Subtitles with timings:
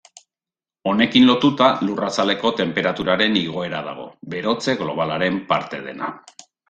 [0.91, 6.11] Honekin lotuta lurrazaleko tenperaturaren igoera dago, berotze globalaren parte dena.